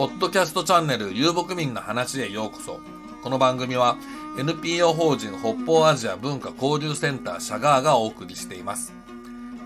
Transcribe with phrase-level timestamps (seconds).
[0.00, 2.80] ポッドキャストチャンネル遊牧民の話へようこそ。
[3.22, 3.98] この番組は
[4.38, 8.94] NPO 法人北方アジア文化交流センターシャガーがお送りしています。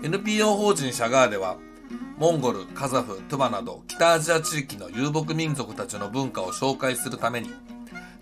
[0.03, 1.55] NPO 法人シャガーでは、
[2.17, 7.51] モンゴル、カザフ、トゥバなど北アジア地域の遊牧民族たちの文化を紹介するために、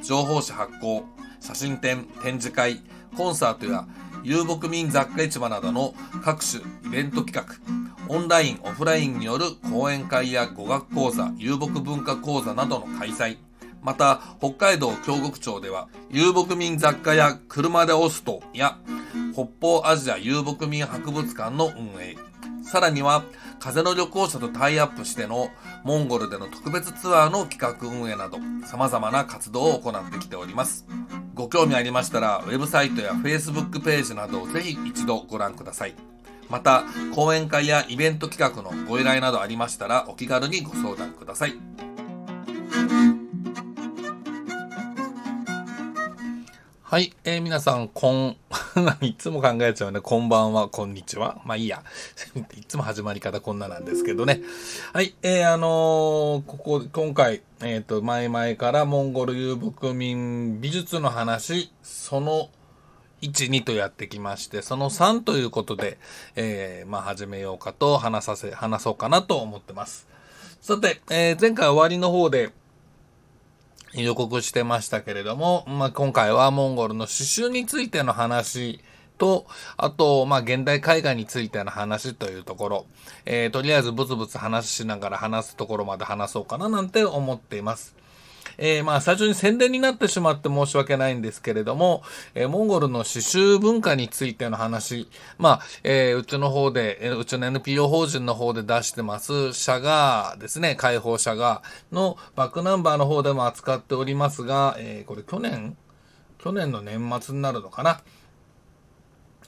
[0.04, 1.06] 情報誌発行、
[1.40, 2.84] 写真展、展示会、
[3.18, 3.88] コンサートや
[4.24, 7.83] 遊牧民雑貨市場などの各種イベント企画、
[8.14, 13.38] オンライン、オフラインによる講演会や語学講座、遊牧文化講座などの開催、
[13.82, 18.78] また、北海道京極町では、遊牧民雑貨や車で押すとや、
[19.34, 22.16] 北方アジア遊牧民博物館の運営、
[22.62, 23.24] さらには、
[23.60, 25.50] 風の旅行者とタイアップしての
[25.84, 28.38] モンゴルでの特別ツアーの企画運営など、
[28.68, 30.86] 様々な活動を行ってきております。
[31.34, 36.13] ご興味ありましたら、ウェブサイトや Facebook ページなどをぜひ一度ご覧ください。
[36.50, 36.84] また、
[37.16, 41.54] 講演会やイベント企画のご依頼などありましたら、お気軽にご相談ください。
[46.94, 48.38] はい、えー、皆さん、こん、
[49.02, 50.00] いつも考えちゃうね。
[50.00, 51.42] こんばんは、こんにちは。
[51.44, 51.82] まあいいや。
[52.56, 54.42] いつも始まり方こんななんですけどね。
[54.94, 62.50] はい、えー、あのー、ここ、今回、えっ、ー、と、前々からモンゴル遊牧民美術の話、その
[63.24, 65.98] 1、2とやってきまして、その3ということで、
[66.36, 70.08] えー、まあ始めようかと話させ、話そうかなと思ってます。
[70.62, 72.52] さて、えー、前回終わりの方で、
[73.96, 78.80] 予告してましたけれども、まあ、今回はモンゴルの刺繍についての話
[79.20, 79.46] と、
[79.78, 82.86] あと、まあ、現代絵画についての話というところ、
[83.26, 87.96] えー、とりあえずブツブツ話しながら話すところまで話そうかななんて思っています。
[88.58, 92.04] えー、まあ、最初に宣伝になってしまって申し訳ないんですけれども、
[92.36, 105.78] えー、モンゴルの刺繍文化についての話、まあ、えー、うちの方で、えうちの NPO 法人の方で出してます、シャガーですね、解放シャガーのバックナンバーの方でも扱っておりますが、えこれ去年
[106.44, 108.02] 去年の年末になるのかな。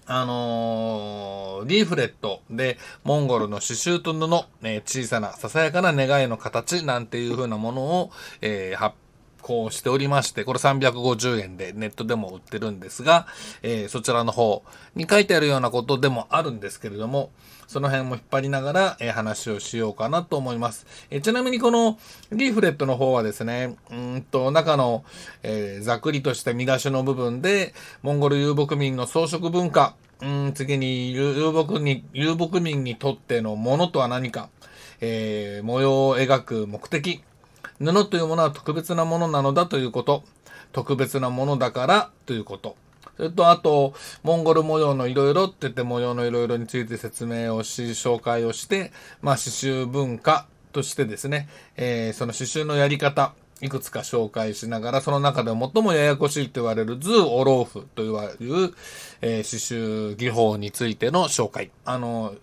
[0.08, 4.30] あのー、リーフレットで、モンゴルの刺繍と布、
[4.64, 8.96] ね、小さなささやかな願いの形なんていう風なものを、えー、発
[9.46, 13.28] 行しておりまして、これ350円でネットでも売ってるんですが、
[13.62, 14.64] えー、そちらの方
[14.96, 17.30] に書いてあるようなことでもあるんですけれども、
[17.68, 20.88] その辺も引っ張りながら、えー、話をしようかなと思います。
[21.12, 22.00] えー、ちなみにこの
[22.32, 25.04] リーフレットの方はですね、うんと中の、
[25.44, 34.50] えー、ざっくりとした見出しの部分で、モンゴル遊牧民の装飾文化、うん、次に遊牧に、遊牧民にとってのものとは何か、
[35.02, 37.22] え、模様を描く目的、
[37.80, 40.24] 布というものは特別なものなのだということ、
[40.72, 42.76] 特別なものだからということ、
[43.18, 43.94] それと、あと、
[44.24, 48.92] モンゴル模様のいろいろって言って模様のいろいろについて説明をし、紹介をして、
[49.22, 51.48] まあ、刺繍文化としてですね、
[51.78, 58.74] えー、その刺繍のやり方、いくつか紹介しながら、その中で最もややこしいと言われるズー・オローフと言われる、
[59.22, 61.72] えー、刺繍技法についての紹介。
[61.86, 62.36] あの、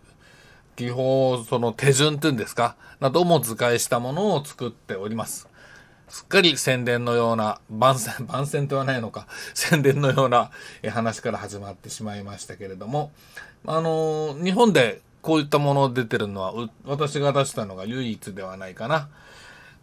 [0.76, 5.48] 技法、その手順っていうんですか、なども図解したものを作っております。
[6.08, 10.50] すっかり宣伝のような、番宣、 番宣ではないのか、宣伝のような
[10.90, 13.12] 話から始まってしまいましたけれども、
[13.66, 19.08] あの、日本でこういったもの出てるのは、私が出したのが唯一ではないかな。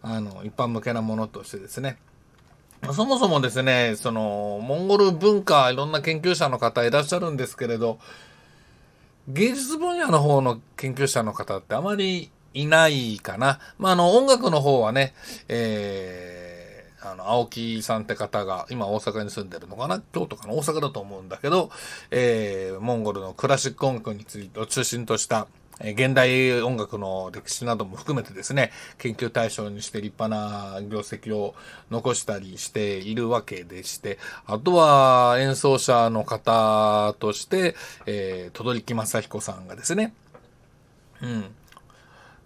[0.02, 1.98] あの、一般向けなものとしてですね。
[2.92, 7.98] そもそもですね、その、モンゴル文化、いろんな研究者の方いらっしゃるんですけれど、
[9.32, 13.60] 芸術分野の方の研究者の方ってあまりいないかな。
[13.78, 15.14] まあ、あの、音楽の方はね、
[15.48, 20.02] えー、あの、青木さんって方が、今大阪に住んでるのかな？
[20.12, 20.54] 京都かな？
[20.54, 21.70] 大阪だと思うんだけど、
[22.10, 25.46] えー、モンゴルのクラシック音楽についてを中心とした、
[25.80, 31.54] 現代音楽の歴史なども含めてですね、研究対象にして立派な業績を
[31.90, 37.74] 残したりしているわけでして、あとは演奏者の方として、
[38.04, 40.12] えー、轟木正彦さんがですね、
[41.22, 41.44] うん、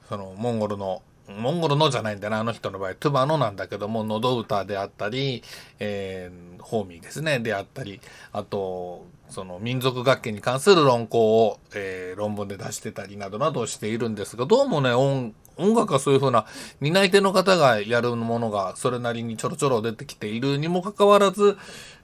[0.09, 5.43] そのモンゴルのモンゴルのじゃないんだな、あの人の場合、トゥバのなんだけども、喉歌であったり、
[5.79, 8.01] えー、ホーミーですね、であったり、
[8.33, 16.47] あと、その民族楽器に関する論考を、えー、論文で出してたりなどなどしているんですが、どうもね、音、音楽はそういうふうな
[16.81, 21.57] 担い手の方がやるものがそれなりにちょろちょろ出てきているにもかかわらず、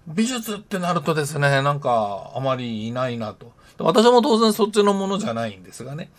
[0.06, 3.52] 美術ってなるとですね、なんかあまりいないなと。
[3.78, 6.10] 私も当然そっちのものじゃないんですがね。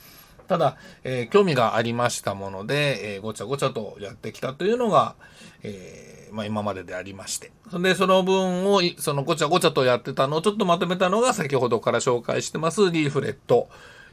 [0.51, 0.75] ただ、
[1.05, 5.15] えー、興味がありましたもので、えー、ごちゃごちゃとやってきたというのが、
[5.63, 7.53] えー、まあ、今まででありまして。
[7.79, 13.69] で、その分を、そのごちゃごちゃとやってたのをちょっとまとめたのが先ほどから紹介してますリーフレット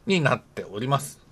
[0.07, 1.28] になっております。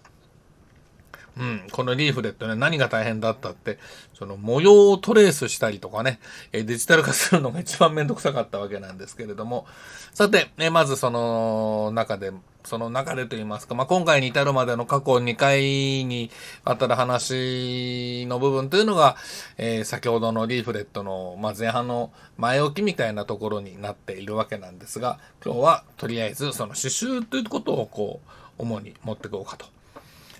[1.38, 3.78] うん、このリーフレットね、何が大変だったって、
[4.14, 6.18] その模様をトレースしたりとかね、
[6.52, 9.66] えデジタル化するのが一番めんどくさかったわけなんですけれども、
[10.14, 12.32] さて、えまずその中で、
[12.64, 15.60] その中でと言いますか、まあ、今回に至るまでの過去2回
[16.04, 16.30] に
[16.64, 19.16] あたら話の部分というのが、
[19.56, 29.75] えー、先ほどのリーフレットの、まあ、前半の前置きみたいなところになっているわけなんですが、今日はとりあえずその刺繍ということをこう、主に持っていこうかと。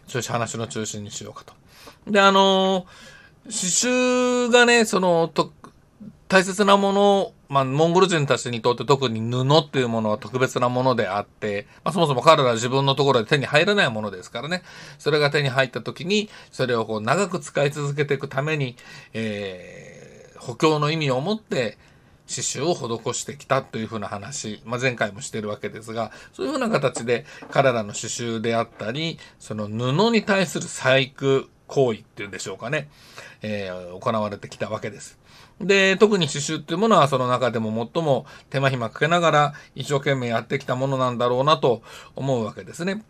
[0.07, 1.55] そういう話の中心にしようかと。
[2.11, 2.87] で、あの
[3.45, 5.53] 刺繍がね、その、と、
[6.29, 14.63] 大切なもの、まあ、モンゴル人たちにとって特に布っていうものは特別なものであって、まあ、そもそも彼らは自分のところで手に入らないものですからね。
[14.99, 18.77] それが手に入った時に、それをこう長く使い続けていくために、
[19.13, 21.79] えー、補強の意味を持って、
[22.29, 32.89] 刺繍を施してきたというふうな話、まあ、前回もしてるわけですが、そういうふうな形で彼らの刺繍であったり、その布に対する細工行為っていうんでしょうかね、
[33.43, 35.19] えー、行われてきたわけです。
[35.61, 41.83] で、特に刺繍っていうものはその中でも最も手間暇かけながら一生懸命やってきたものなんだろうなと
[42.15, 43.03] 思うわけですね。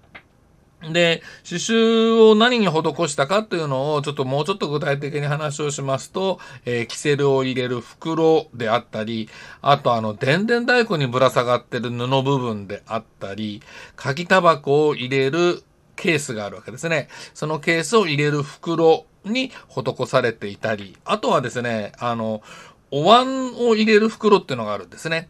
[0.92, 2.72] で、刺繍を何に施
[3.08, 9.28] したかというのをちょっともうちょっと具体的に話をしますと、えー、キセルを入れる袋であったり、
[9.62, 13.62] あとあの、電電太鼓にぶら下がってる布部分であったり、
[13.96, 15.62] 鍵タバコを入れる
[15.96, 17.08] ケースがあるわけですね。
[17.34, 22.42] そのケースを入れる袋に施されていたり、あとはですね、あの、
[22.90, 25.28] お椀を入れる袋っていうのがあるんですね。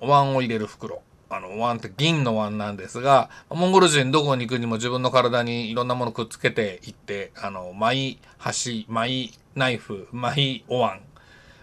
[0.00, 1.02] お椀を入れる袋。
[1.34, 11.00] あの、ワンって銀のワンなんですが、モンゴル人どこに行くにも自分の体にいろんなものくっつけていって、あの、マイ箸、マイナイフ、マイお椀、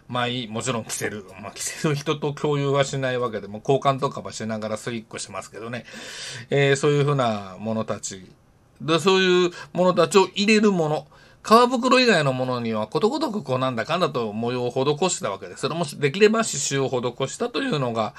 [0.07, 1.24] マイ、もちろん着せる。
[1.39, 5.86] まあ、着せる人と共有はしないわけでも、交換とかはしながらスイックしますけどね。
[6.50, 8.25] えー、そういうふうなものたち。
[8.81, 11.07] で、そういうものたちを入れるもの。
[11.44, 15.62] 皮袋以外のものにはことごとくこうなんだかんだと模様を施したわけです。
[15.62, 16.89] それもできれば刺繍を
[17.25, 18.13] 施したというのが、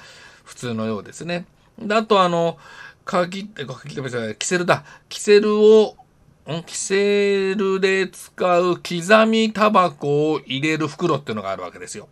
[0.45, 1.47] 普通のようですね。
[1.79, 2.59] であとあの、
[3.05, 4.85] 鍵って、鍵ってじゃない、キセルだ。
[5.09, 5.97] キセルを、
[6.49, 6.63] ん？
[6.65, 12.09] キセルで使う刻みタバコを入れる袋っていうのがあるわけですよ。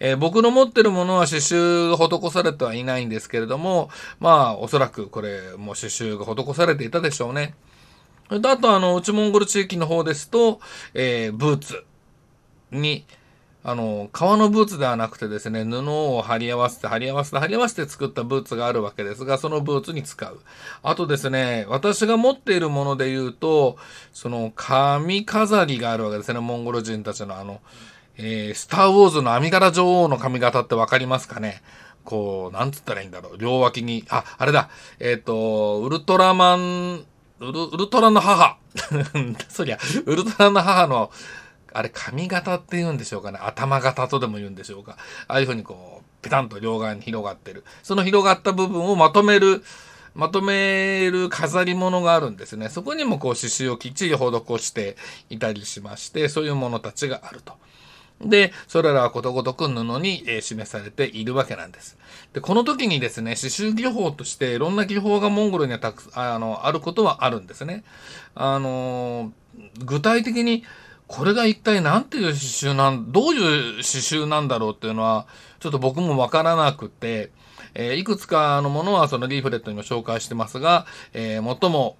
[0.00, 3.90] えー、僕の持ってるものは刺繍が施されてはいないんですけれども、
[4.20, 7.54] まあ、おそらくこれ、も刺繍が施されていたでしょうね。
[8.30, 10.60] あと、あの、内モンゴル地域の方ですと、
[10.94, 11.84] えー、ブーツ
[12.70, 13.04] に、
[13.70, 20.40] あの、革のブーツではなくてですね、布を貼り合わせて、貼り合わせて、貼り合わせて作ったブーツがあるわけですが、そのブーツに使う。
[20.82, 23.76] あとですね、私が持っているもので言うと、
[24.14, 27.60] その、髪飾りがあるわけですね、モンゴル人たちのあの、
[28.16, 31.60] えー、スター・ウォーズの網柄女王の髪型ってわかりますかね？
[32.04, 33.36] こう、なんつったらいいんだろう？
[33.36, 34.70] 両脇に、あ、あれだ。
[34.98, 37.04] えっ、ー、と、ウルトラマン、
[37.40, 38.56] ウルウルトラの母。
[39.50, 41.10] そりゃ、ウルトラの母の、
[41.72, 43.38] あれ髪型って言うんでしょうかね。
[43.40, 44.96] 頭型とでも言うんでしょうか。
[45.26, 47.64] ああいうふうにこう、ペタンと両側に広がってる。
[47.82, 49.62] その広がった部分をまとめる、
[50.14, 52.68] まとめる飾り物があるんですね。
[52.68, 54.96] そこにもこう刺繍をきっちり施して
[55.30, 57.54] いたりしまして、そういうものたちがあると。
[58.20, 61.96] で、それらはことごとく布に、え示されているわけなんです。
[62.32, 67.84] で、この時にですね、刺繍技法としていろんな技法がモンゴルにはたくあの、あることはあるんですね。
[68.34, 69.32] あの、
[69.84, 70.64] 具体的に
[71.08, 73.40] これが一体何ていう刺繍なん、どういう
[73.76, 75.26] 刺繍なんだろうっていうのは、
[75.58, 77.30] ちょっと僕もわからなくて、
[77.74, 81.96] えー、いくつかのものはそのリーフレットにも紹介してますが、えー、最も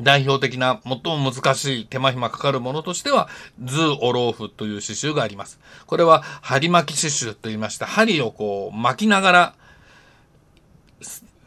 [0.00, 3.28] 代表的な、最も難しい手間暇かかるものとしては、
[3.62, 5.58] ズー・オローフという刺繍があります。
[5.86, 9.54] これは、針巻き刺繍と言いまして、針をこう巻きながら、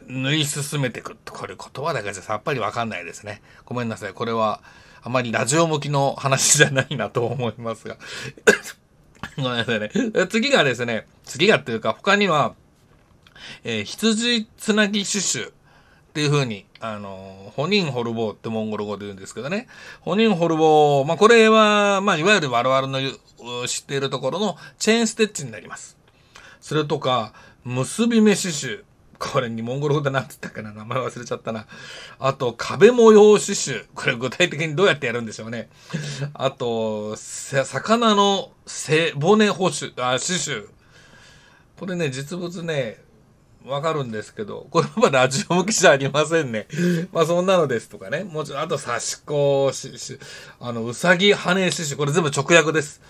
[0.06, 1.16] 縫い進めていく。
[1.30, 3.42] これ言葉だけじゃさっぱりわかんないですね。
[3.64, 4.12] ごめんなさい。
[4.12, 4.60] これは、
[5.02, 7.96] あまりラジオ向きの話じゃないなと思いますが
[9.36, 9.90] ごめんなさいね。
[10.28, 12.54] 次がですね、次がっていうか他には、
[13.64, 19.68] えー、羊つなぎ刺繍っていう風に、あの、ホニンホルボーってモンゴル語で言うんですけどね。
[20.00, 25.96] ホニンホルボー、まあこれは、まあいわゆる我々の知っているところのチェーンステッチになります。
[26.60, 27.32] それとか、
[27.64, 28.82] 結び目刺繍。
[29.20, 31.66] これにモンゴル語で何て言ったかな名前忘れちゃったな。
[32.18, 33.84] あと、壁模様刺繍。
[33.94, 35.68] これ具体的にどうやってやるんでしょうね。
[36.32, 40.66] あと、魚の背骨保守、あ、刺繍。
[41.78, 42.98] これね、実物ね、
[43.66, 46.66] わかるんですけど、これはラジオ向きじゃありませんね。
[47.12, 48.24] まあそんなのですとかね。
[48.24, 50.18] もちろん、あと刺し子、し、し、
[50.60, 51.96] あの、うさぎ羽刺繍。
[51.98, 53.02] これ全部直訳です。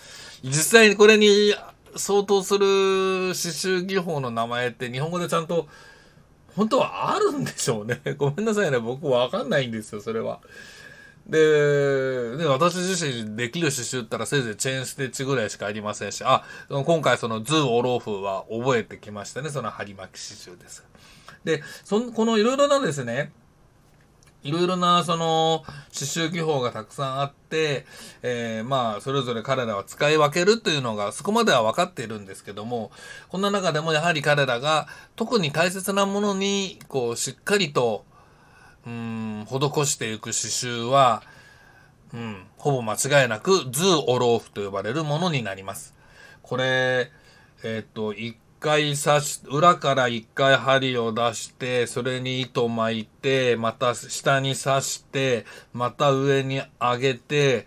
[0.43, 1.55] 実際にこれに
[1.97, 5.69] 相当する刺繍技法の名前って日本語でちゃんと
[6.57, 8.01] 本当はあるんでしょうね。
[8.19, 8.79] ごめんなさいね。
[8.79, 10.41] 僕わかんないんですよ、それは。
[11.27, 19.51] で、で、私自身できる刺繍ったらせいぜいチェーンステッチぐらいしかありませんし、あ、今回そのズーオローフは覚えてきましたね。
[19.51, 20.85] その針巻き刺繍です。
[21.45, 23.33] で、その、このいろいろなですね、
[24.43, 27.85] いろいろな、その、刺繍技法がたくさんあって、
[28.23, 32.91] えー、まあ、それぞれ彼らは使い分けるというのが、そこまでは分かっているんですけども、
[33.29, 38.05] こんな中でもやはり彼らが、特に大切なものに、こう、しっかりと、
[38.87, 41.23] うん、施していく刺繍は、
[42.15, 45.95] うん、ほぼ間違いなく、ズーオローフと呼ばれるものになります。
[46.43, 47.13] これ、
[47.63, 48.15] えっ、と、
[48.61, 57.67] 回刺し、裏から一回針を出して、それに糸巻いて、また下に刺して、また上に上げて、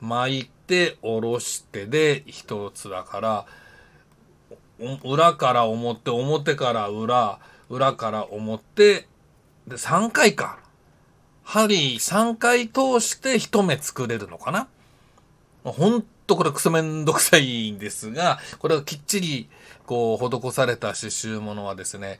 [0.00, 3.46] 巻いて、下ろしてで一つだから、
[5.04, 7.38] 裏から表、表から裏、
[7.70, 9.06] 裏から表、
[9.66, 10.58] で、3回か。
[11.44, 14.68] 針3回通して一目作れるのかな
[15.64, 19.48] ほんとこれクソめんどくさいんですが、これはきっちり
[19.92, 22.18] こう施された刺繍物はですね、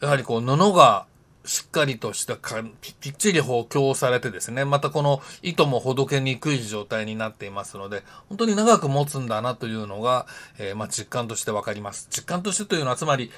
[0.00, 1.04] やはりこう布が
[1.44, 10.26] しっかりとしたかぴっちり補強されてですね、またこの糸もほどけにくい状態になっていますので、本当に長く持つんだなというのが、
[10.58, 12.08] えー、まあ、実感としてわかります。
[12.10, 13.30] 実感としてというのは、つまり、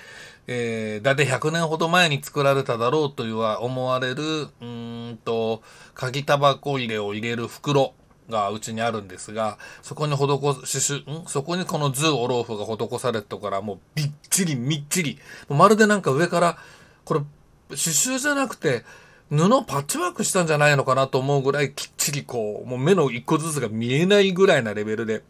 [0.46, 5.62] えー、だいたい100年ほど前に作られただろうというは思われる、うんと、
[5.94, 7.94] 鍵タバコ入れを入れる袋
[8.30, 11.26] がうちにあるんですが、そこに施し、ん？
[11.26, 15.18] そこにこのズーオローフが施されてからもうびっちりみっちり、
[15.48, 16.58] まるでなんか上から、
[17.04, 17.20] これ
[17.68, 18.84] 刺繍じゃなくて、
[19.28, 25.22] 布パッチワークしたんじゃないのかなと思うぐらいきっちりこう、もう目の一個ずつが見えないぐらいなレベルで、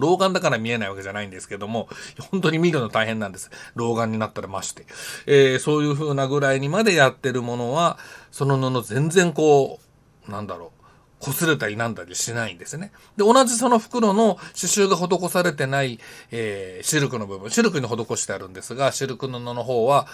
[0.00, 1.88] 老眼だから見えないわけじゃないんですけども、
[2.30, 3.50] 本当に見るの大変なんです。
[3.74, 4.86] 老眼になったらまして。
[5.26, 7.98] えー、そういう風なぐらいにまでやってるものは、
[8.30, 9.80] その布全然こ
[10.28, 10.81] う、なんだろう。
[11.30, 12.92] 擦れたりなんだりしないんですね。
[13.16, 15.98] で、同じその袋の刺繍が施されてない、
[16.30, 20.06] えー、シルクの部分、シルクに施してあるんですが、シルク布の方は、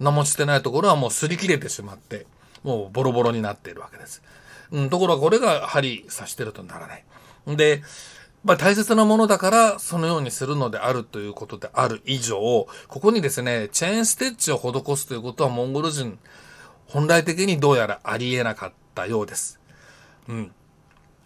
[0.00, 2.26] 何もしてないところはもう擦り切れてしまって、
[2.62, 4.22] もうボロボロになっているわけです。
[4.70, 7.04] うん、ところがこれが針刺してるとならない。
[7.56, 7.82] で、
[8.44, 16.18] まあ、大切なものだからそのようにするのであるということである以上、ここにですね、チェーンステッチを施すということはモンゴル人、
[16.86, 19.58] 本来的にどうやらありえなかったようです。
[20.28, 20.52] うん。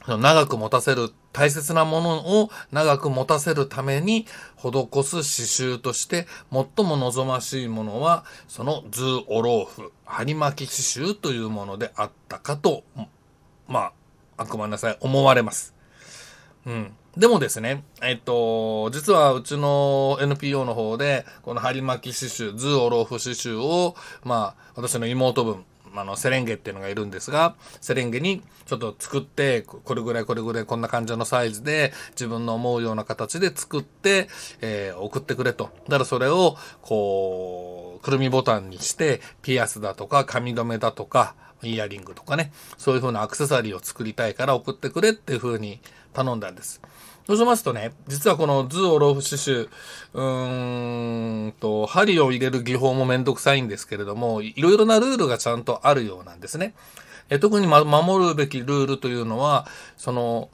[0.07, 4.71] 長く持たせる、大切なものを長く持たせるために施
[5.03, 12.85] す刺繍として最も望ましいものは、そのズーオローフ、針巻き刺繍というものであったかと、
[13.69, 13.93] まあ、
[14.39, 15.75] あくまなさい、思われます。
[16.67, 16.93] うん。
[17.17, 23.95] でもですね、えっと、実はうちの NPO の方で、この針巻き刺繍、ズーオローフ刺繍を、
[24.25, 34.29] まあ、私の妹分、あの、セレンゲっていうのがいるんですが、セレンゲにちょっと作って、これぐらいこれぐらいこんな感じのサイズで、自分の思うような形で作って、
[34.61, 35.71] えー、送ってくれと。
[35.85, 45.81] だからそれを、こう、くるみボタンにして、ピアスだとか、髪留めだとか、イヤリングとかね、そういう風なアクセサリーを作りたいから送ってくれっていう風に
[46.13, 46.81] 頼んだんです。
[47.27, 49.69] そうしますとね、実はこの図をローフ刺繍、
[50.15, 56.75] うーんと、針を入れる技法もめんどくさいんですけれども、いろいろなルールがちゃんとあるようなんですね。
[57.31, 60.51] え特に、ま、守るべきルールというのは、その、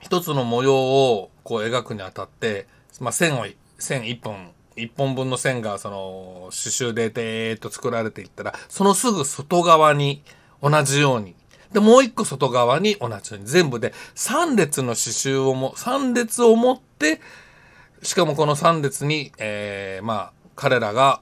[0.00, 2.66] 一つの模様をこう描くにあたって、
[3.00, 3.46] まあ、線を、
[3.78, 10.22] 線一本、一本分の線がその刺繍ででーっと作られていったら、そのすぐ外側に
[10.62, 11.34] 同じように
[11.74, 17.20] で、もう一個外側に同じように、全部で3列の刺繍をも、3列を持って、
[18.02, 21.20] しかもこの3列に、えー、まあ、彼らが、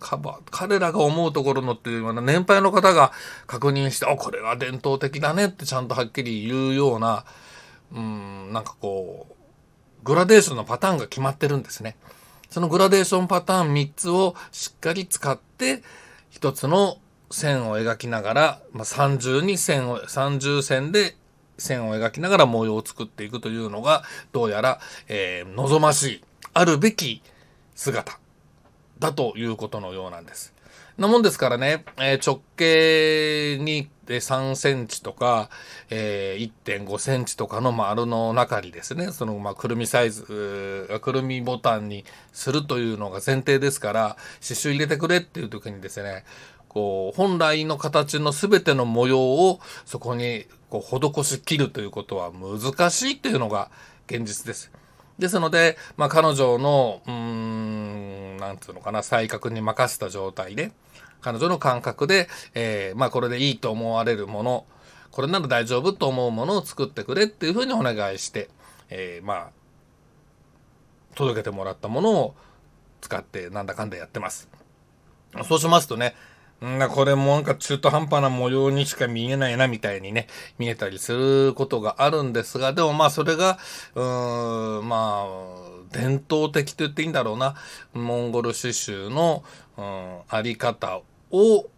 [0.00, 3.12] カバー、彼らが思うところのっていうような年配の方が
[3.46, 7.24] 確認して、あ、これは伝統的だねってちゃんとはっきり言うような、
[7.94, 11.94] うん、なんかこう、グラデーションのパターンが決まってるんですね。
[12.50, 15.84] そのグラデーションパターン3つをしっかり使って、
[16.30, 16.98] 一つの
[17.32, 21.16] 線を描きながら、まあ、30に線を、30線で
[21.58, 26.24] 線を描きながら模様を作っていくというのが、どうやら、えー、望ましい、
[26.54, 27.22] あるべき
[27.74, 28.18] 姿
[28.98, 30.54] だということのようなんです。
[30.98, 35.48] なもんですからね、えー、直径に3センチとか、
[35.88, 40.22] えー、1.5センチとかの丸の中にですね、その、まあ、くるみサイズ、
[41.00, 46.24] くるみボタンにするというのが前提ですから、刺繍入れてくれっていう時にですね、
[46.72, 53.70] こう、本来の形の全ての模様をそこにこう施し切るということは難しいというのが
[54.06, 54.70] 現実です。
[55.18, 60.72] ですので、まあ、彼女の、うーん、なんつうのかな、才覚に任せた状態で、
[61.20, 64.66] 彼女の感覚で、えー、まあこれでいいと思われるもの、
[65.10, 68.48] これなら大丈夫と思うものを作ってくれっていうふうにお願いして、
[68.88, 69.50] えー、まあ、
[71.14, 72.34] 届けてもらったものを
[73.02, 74.48] 使ってなんだかんだやってます。
[75.46, 76.14] そうしますとね、
[76.66, 80.28] んこれもなんか中途半端な模様にしか見えないなみたいにね、
[80.58, 83.58] 見えたりすることがあるんですが、でもまあそれが、
[83.94, 87.56] うーん、まあ、伝統的と言っていいんだろうな、
[87.92, 89.42] モンゴル刺繍の、
[89.76, 91.00] うん、あり方
[91.30, 91.68] を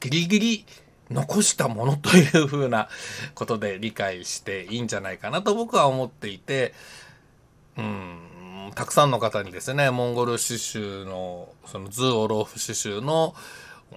[0.00, 0.66] ギリギリ
[1.10, 2.88] 残したものというふうな
[3.34, 6.74] ことで理解していいんじゃないかなと僕は思っていて、
[7.76, 13.34] うん、たくさんの方にですね、モンゴル刺繍の、そのズーオローフ刺繍の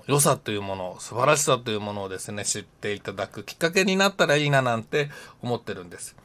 [0.07, 5.09] 良さというもの、素晴らしさというものをですね、知っていただくきっかけになったらいいななんて
[5.41, 6.15] 思ってるんです。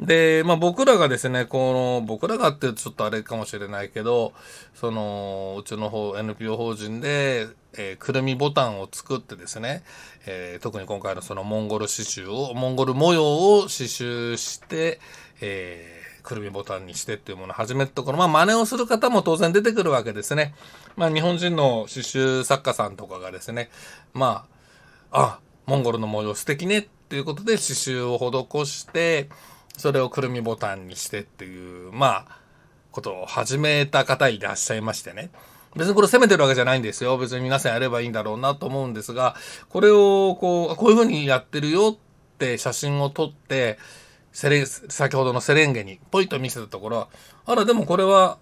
[0.00, 4.32] で、まあ僕らがですね、この、僕らがってちょっとあれかもしれないけど、
[4.74, 9.84] その、うちの方、NPO 法人で、えー、くるみボタンを作ってですね、
[10.26, 15.00] えー、特に今回のそのモンゴル刺繍を、モンゴル模様を刺繍して、
[15.42, 20.54] えー、くるみボタンにしてっていうものを始めたところ、まあ真似をする方も当然出てくるわけですね。
[20.96, 23.70] まあ日本人の刺繍作家さんとかがですね、
[24.12, 24.46] ま
[25.10, 29.28] あ、あ、モンゴルの模様素敵ねっていうことで刺繍を施して、
[29.76, 32.40] それをくるみボタンにしてっていう、まあ、
[32.90, 35.30] ことを始めた方いらっしゃいましてね。
[35.76, 37.16] 別にこれ責めてるわけじゃないんですよ。
[37.16, 39.36] 別に皆さんやればいいんだろうなと思うんですが、
[39.68, 43.78] これをこう、こういうふうにやってるよって写真を撮って、
[44.32, 47.08] セレ先ほどのセレンゲにポイと見せたところ、
[47.46, 48.38] あら、でもこれは、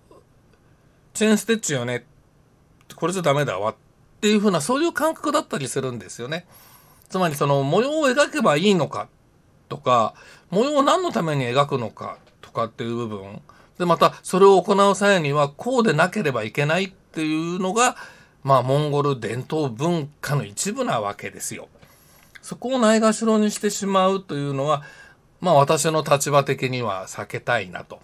[1.15, 2.05] チェーンステッチよね。
[2.95, 3.73] これじゃダメだわ。
[3.73, 3.75] っ
[4.21, 6.47] ていうふうな、そういう感覚だったりするんですよね。
[7.09, 9.09] つまりその模様を描けばいいのか
[9.69, 10.15] とか、
[10.51, 13.41] 模様を何のために描くのかとかっていう部分。
[13.79, 17.97] で、また、それを行う際には、こうでなければいけないっていうのが、
[18.43, 21.69] まあ、モンゴル伝統文化の一部なわけですよ。
[22.43, 24.83] そこをないがしろにしてしまうというのは、
[25.41, 28.01] まあ、私の立場的には避けたいなと。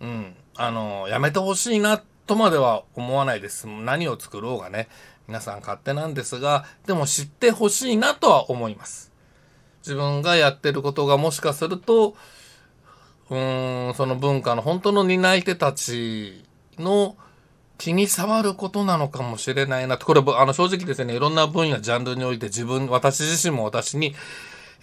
[0.00, 0.34] うん。
[0.56, 3.66] あの、やめてほしいなとまでは思わないです。
[3.66, 4.88] 何を作ろうがね、
[5.28, 9.12] 皆さん勝手なんですが、でも知ってほしいなとは思います。
[9.82, 12.16] 自分がやってることがもしかすると、
[13.30, 16.44] うーん、その文化の本当の担い手たち
[16.78, 17.16] の
[17.78, 20.06] 気に障ることなのかもしれないなと。
[20.06, 24.14] これ、あの、正直ですね、いろんな分野、ジャンルにおいて自分、私自身も私に、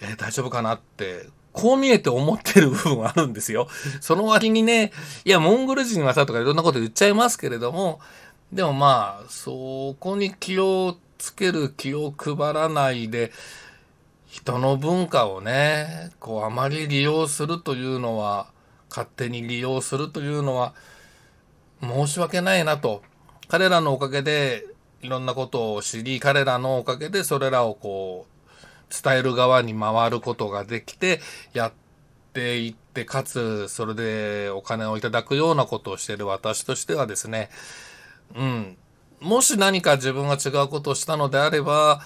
[0.00, 3.68] えー、大丈夫かなって、こう見えて思ってる部分あるんですよ。
[4.00, 4.92] その割にね、
[5.24, 8.00] いや、モンゴル人はさとかいろんなこと言っちゃいますけれども、
[8.52, 13.32] でもまあ、そこに気をつける気を配らないで、
[14.26, 18.48] 人の文化をね、こうあまり利用するというのは、
[18.88, 20.74] 勝手に利用するというのは、
[21.82, 23.02] 申し訳ないなと。
[23.48, 24.66] 彼らのおかげで、
[25.02, 28.39] いろんなことを知り、彼らのおかげでそれらをこう、
[28.90, 31.20] 伝える側に回ることができて、
[31.52, 31.72] やっ
[32.32, 37.50] ていって、かつ、それでお金をいただくようなことをしている私としてはですね、
[38.36, 38.76] うん。
[39.20, 42.00] もし何か自分が違うことをしたのであれば、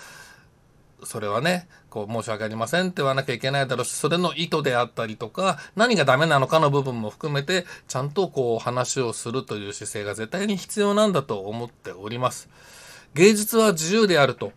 [1.05, 12.49] それはね、こう申し訳ありませんって言わなきゃいけないだろうし、それの意図であったりとか、何がダメなのかの部分も含めて、ちゃんとこう話をするという姿勢が絶対に必要なんだと思っております。
[13.15, 14.53] 芸術は自由であると。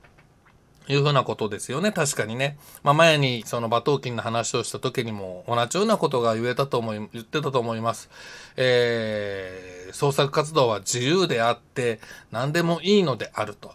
[0.88, 1.91] いうふうなことですよね。
[1.91, 2.58] 確かにね。
[2.84, 8.10] まあ、前にその馬頭琴の話をした時にも同じようなことが言えたと思い、言ってたと思います。
[8.56, 12.00] えー、創作活動は自由であって
[12.32, 13.71] 何でもいいのであると。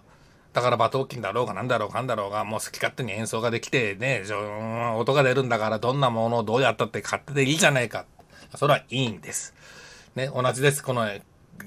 [0.52, 4.22] だから馬頭琴だろうが何だろうかんだろうが、もう好き勝手に演奏ができてね、
[4.98, 8.04] 音が出るんだからどんなものをどうやったって勝手でいいじゃないか。
[8.54, 9.54] それはいいんです。
[10.14, 10.84] ね、同じです。
[10.84, 11.08] この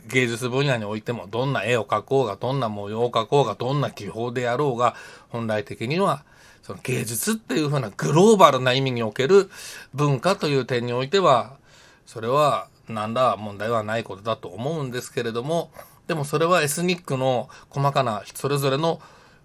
[0.08, 4.96] 芸術分野においても、どんな絵を描こうが、どんな模様を描こうが、どんな技法であろうが、
[5.30, 6.24] 本来的には、
[6.64, 9.52] その芸術っていうふうなグローバルな意味における
[9.94, 11.58] 文化という点においては、
[12.06, 15.72] それは何ら問題はないことだと思うんですけれども、
[16.08, 19.00] でもそれはエスニックの細かなそれぞれの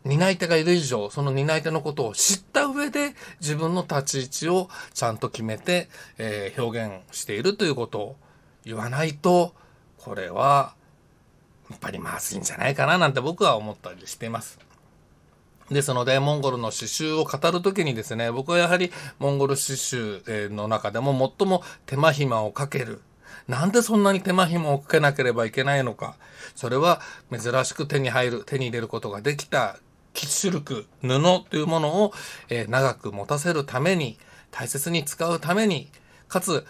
[0.04, 8.16] 担い手がいる以上、その担い手のことを知った上で自分の立ち位置をちゃんと決めて、えー、表現しているということを
[8.64, 9.54] 言わないと、
[10.04, 10.74] これは
[11.70, 14.58] やっぱりまずいんじゃないかななんて僕は思ったりしています。
[15.70, 23.02] ですので、モンゴルの刺繍を語るときにですね、僕はやはりモンゴル刺繍の中でも最も手間暇をかける
[23.50, 26.16] なんでそんなに手間暇をかけなければいけないのか。
[26.54, 27.00] それは
[27.32, 29.78] 珍しく手に入る、手に入れることができた
[30.14, 31.08] キッシュルク、布
[31.50, 32.12] というものを、
[32.48, 34.18] え、長く持たせるために、
[34.50, 35.90] 大切に使うために、
[36.28, 36.64] かつ、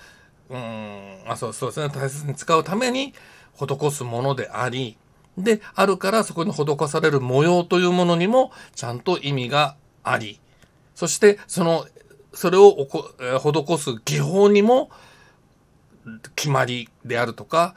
[0.51, 3.15] うん、あ、そうそうですね、大切に使うために
[3.55, 4.97] 施すものであり、
[5.39, 10.41] であるからそこに施される模様というものにもちゃんと意味があり、
[10.95, 11.87] そしてその、
[12.33, 14.91] それをおこ施す技法にも
[16.35, 17.75] 決まりであるとか、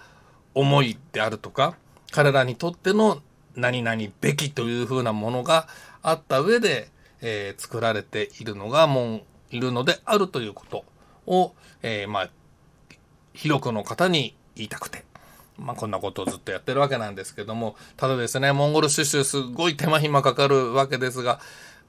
[0.56, 1.76] 思いであるとか、
[2.12, 3.22] 彼らにとっての
[3.56, 5.68] 何々べきというふうなものが
[6.02, 6.90] あった上で、
[7.22, 10.86] えー、作られているのがもういるのであるということ
[11.26, 12.30] を、えー、まあ、
[13.34, 15.04] 広くの方に言いたくて、
[15.58, 21.40] まあ、こんなことをずっとやってるわけなんですけども、ただですね、モンゴル刺繍すごい手間暇かかるわけですが、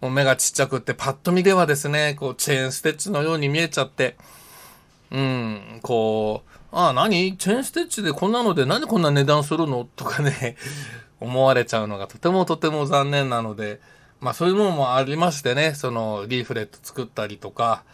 [0.00, 4.16] もう目がちっちゃくってパッと見ではですね、こうチェーンステッチのように見えちゃって、
[5.10, 7.36] うん、こう、ああ、何？
[7.36, 9.86] チェーンステッチでこんなので何でこんな値段するの？
[9.96, 10.56] とかね、
[11.20, 13.80] 思われちゃうのがとてもとても残念なので、
[14.20, 17.84] まあそういうものもありましてね、そのリーフレット作ったりとか、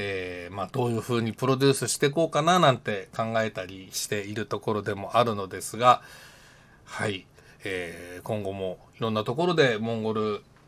[0.00, 6.02] えー、まあどういう風にプロデュースしていこうかななんて考えたりしているところでもあるのですが、
[6.84, 7.26] はい、
[7.64, 10.20] えー、今後もいろんなところでモンゴル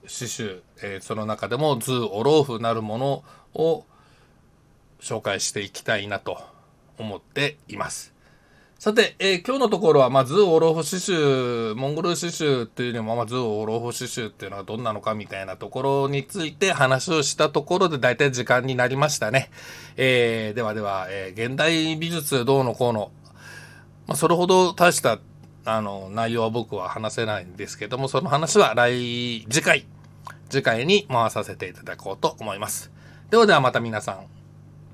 [0.03, 3.85] 刺繍、えー、その中でもズー・オローフなるものを
[5.01, 6.43] 紹介していきたいなと
[6.99, 8.10] 思っています。
[8.81, 19.51] さて、えー、今日のところは、まあ、ズーオロフ刺繍、モンゴル刺繍っていうよりも、まあ、ズーオロフ刺繍っていうのはどんなのかみたいなところについて話をしたところで大体時間になりましたね。
[19.99, 23.13] えー、ではでは、えー、現代美術どうのこうの、
[24.07, 25.19] まあ、それほど大した、
[25.67, 29.85] あの、内容は僕は話せないんですけども、その話は来、次回、
[30.49, 32.91] 次回に回させていただこうと思います。
[33.29, 34.25] ではではまた皆さん、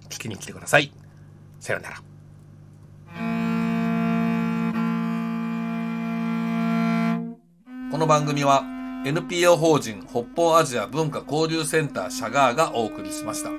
[0.08, 0.90] 聞きに来てください。
[1.60, 2.15] さようなら。
[7.88, 8.64] この番組は
[9.04, 13.50] NPO 法人北方アジア文化交流センターシャガーがお送りしました。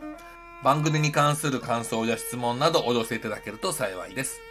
[0.65, 4.41] 番組に関する感想や質問などお寄せいただけると幸いです。